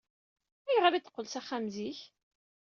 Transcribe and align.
Ayɣer 0.67 0.93
ay 0.93 1.01
d-teqqel 1.01 1.27
s 1.29 1.35
axxam 1.39 1.65
zik? 1.75 1.99